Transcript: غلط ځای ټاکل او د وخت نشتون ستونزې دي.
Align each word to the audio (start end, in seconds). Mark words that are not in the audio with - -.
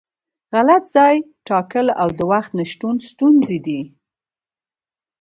غلط 0.53 0.83
ځای 0.95 1.15
ټاکل 1.47 1.87
او 2.01 2.07
د 2.17 2.19
وخت 2.31 2.51
نشتون 2.59 2.95
ستونزې 3.09 3.57
دي. 3.67 3.81